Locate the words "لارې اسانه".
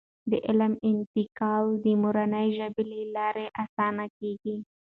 3.15-4.05